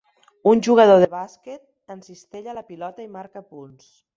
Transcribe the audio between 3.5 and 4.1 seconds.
punts.